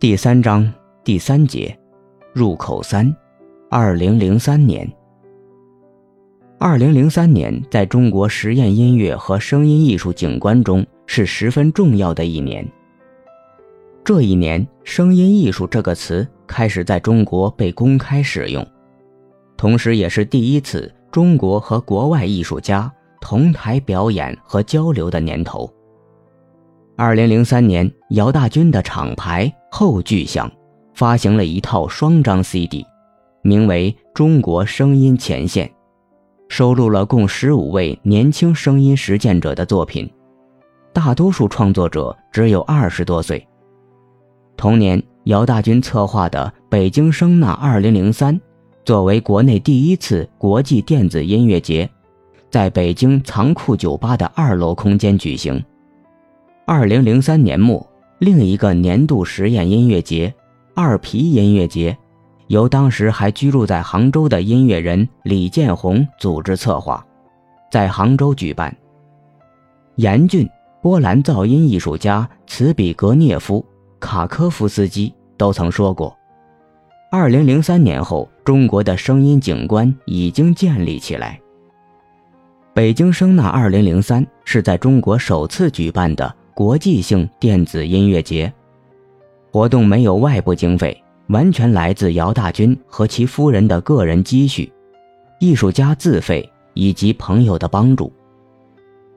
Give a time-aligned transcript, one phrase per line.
[0.00, 0.72] 第三章
[1.02, 1.76] 第三节，
[2.32, 3.12] 入口三，
[3.68, 4.88] 二零零三年。
[6.56, 12.64] 二零零三年在中国实验音乐和声音艺术景观中是十分重要的一年。
[14.04, 18.64] 这一年，“声音艺术”这个词开始在中国被公开使用，
[19.56, 22.88] 同时也是第一次中国和国外艺术家
[23.20, 25.68] 同台表演和交流的年头。
[27.00, 30.50] 二零零三年，姚大军的厂牌后巨响
[30.94, 32.84] 发行了一套双张 CD，
[33.40, 35.64] 名为《中国声音前线》，
[36.48, 40.10] 收录了共十五位年轻声音实践者的作品，
[40.92, 43.46] 大多数创作者只有二十多岁。
[44.56, 48.40] 同年，姚大军策划的北京声呐二零零三，
[48.84, 51.88] 作为国内第一次国际电子音乐节，
[52.50, 55.64] 在北京藏库酒吧的二楼空间举行。
[56.70, 60.34] 二零零三年末，另一个年度实验音乐节——
[60.76, 61.96] 二皮音乐节，
[62.48, 67.02] 由当时还居住在杭州的音乐人李建宏组织策划，
[67.72, 68.76] 在杭州举办。
[69.94, 70.46] 严峻、
[70.82, 73.64] 波兰噪音艺术家茨比格涅夫、
[73.98, 76.14] 卡科夫斯基都曾说过
[77.10, 81.40] ：“二零零三年后，中国的声音景观已经建立起来。”
[82.76, 86.34] 北京声呐二零零三是在中国首次举办的。
[86.58, 88.52] 国际性电子音乐节
[89.52, 94.72] 活动没有外部经费，完全来自姚大军和其夫人的个人积蓄、
[95.38, 98.12] 艺术家自费以及朋友的帮助。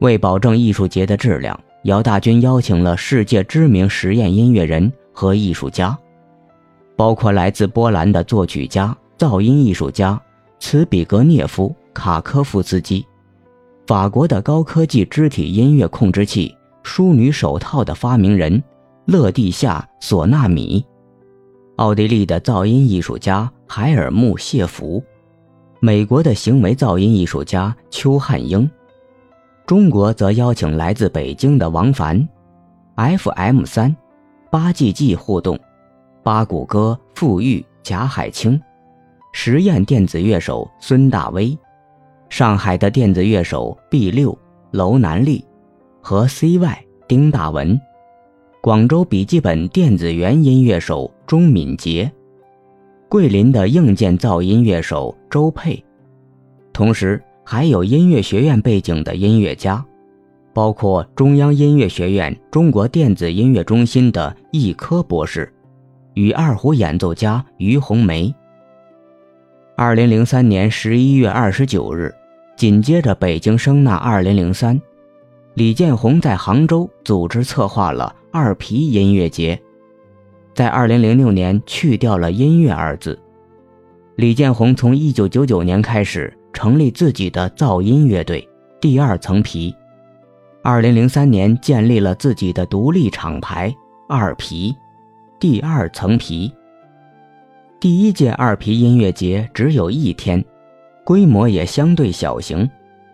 [0.01, 5.97] 为保证艺术节的质量，姚大军邀请了世界知名实验音乐人和艺术家，
[6.95, 10.21] 包括来自波兰的作曲家、噪音艺术家
[10.59, 13.03] 茨比格涅夫·卡科夫斯基，
[13.87, 16.55] 法国的高科技肢体音乐控制器。
[16.83, 18.61] 淑女手套的发明人
[19.05, 20.85] 乐蒂夏·索纳米，
[21.77, 25.03] 奥地利的噪音艺术家海尔穆·谢弗，
[25.79, 28.69] 美国的行为噪音艺术家邱汉英，
[29.65, 32.27] 中国则邀请来自北京的王凡
[32.95, 33.95] ，FM 三，
[34.49, 35.59] 八 G G 互动，
[36.23, 38.61] 八谷歌傅玉贾海清，
[39.33, 41.57] 实验电子乐手孙大威，
[42.29, 44.37] 上海的电子乐手 B 六。
[44.71, 45.43] 楼南丽。
[46.01, 46.75] 和 CY
[47.07, 47.79] 丁大文，
[48.59, 52.11] 广州笔记本电子元音乐手钟敏杰，
[53.07, 55.81] 桂林的硬件噪音乐手周佩，
[56.73, 59.85] 同时还有音乐学院背景的音乐家，
[60.53, 65.53] 包括中央音乐学院中国电子音乐中心的易科博士，
[66.15, 68.33] 与二胡演奏家于红梅。
[69.77, 72.13] 二零零三年十一月二十九日，
[72.57, 74.81] 紧接着北京声呐二零零三。
[75.53, 79.61] 李建宏在杭州组织策划了二皮音乐节，
[80.55, 83.19] 在二零零六年去掉了“音乐”二字。
[84.15, 88.47] 李建宏从一九九九年开始成立自己的噪音乐队
[88.79, 89.75] “第二层皮”，
[90.63, 93.75] 二零零三年建立了自己的独立厂牌
[94.07, 94.73] “二皮”，
[95.37, 96.49] 第二层皮。
[97.77, 100.41] 第一届二皮音乐节只有一天，
[101.03, 102.69] 规模也相对小型，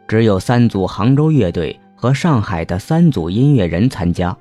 [0.07, 1.79] 只有三组杭州乐队。
[1.97, 4.37] 和上海的三组音乐人参加。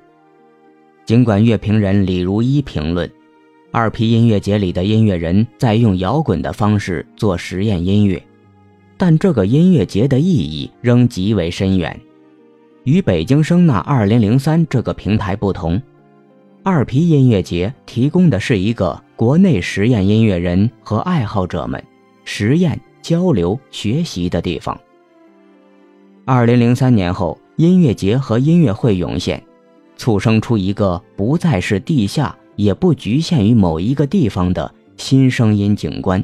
[1.07, 3.11] 尽管乐评人李如一评论，
[3.73, 8.23] 二皮音乐节里的音乐人在用摇滚的方式做实验音乐，
[8.97, 11.99] 但这个音乐节的意义仍极为深远。
[12.85, 15.81] 与北京声呐2003这个平台不同，
[16.63, 21.83] 二皮音乐节提供的是一个国内实验音乐人和爱好者们
[22.25, 24.79] 实验、交流、学习的地方。
[26.27, 27.39] 2003年后。
[27.57, 29.43] 音乐节和音乐会涌现，
[29.97, 36.23] 促生出一个不再是地下，也不局限于某一个地方的新声音景观。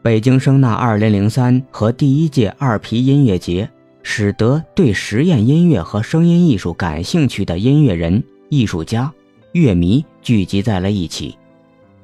[0.00, 3.68] 北京声呐2003和第一届二皮音乐节，
[4.02, 9.12] 使得对实验音乐和声音艺术感兴趣的音乐人、艺术家、
[9.52, 11.36] 乐迷聚集在了一起，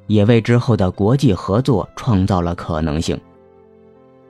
[0.08, 3.18] 也为之后的国际合作创造了可能性。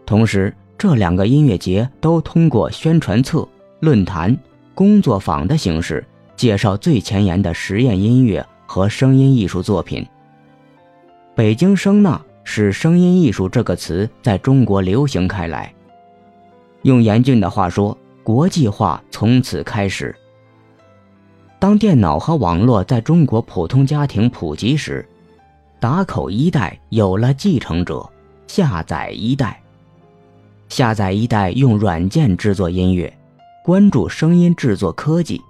[0.06, 3.48] 同时，这两个音乐节都通过宣传册。
[3.80, 4.36] 论坛、
[4.74, 6.04] 工作坊的形式
[6.36, 10.06] 介绍最前沿的实验音乐和声音艺术作品。
[11.34, 15.72] 北京声呐使“声音艺术”这个词在中国流行开来。
[16.82, 20.14] 用严峻的话说，国际化从此开始。
[21.58, 25.06] 当电脑和网络在中国普通家庭普及时，
[25.80, 28.08] 打口一代有了继承者——
[28.46, 29.60] 下载一代。
[30.68, 33.12] 下载一代用软件制作音乐。
[33.64, 35.40] 关注声音制作科技，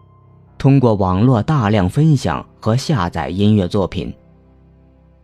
[0.56, 4.14] 通过网络大量分享和下载音乐作品。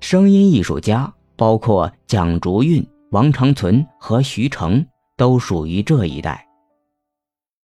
[0.01, 4.85] 声音艺术家包括蒋竹韵、王长存和徐成，
[5.17, 6.45] 都属于这一代。